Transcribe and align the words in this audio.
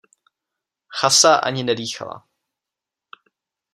Chasa 0.97 1.33
ani 1.35 1.63
nedýchala. 1.63 2.27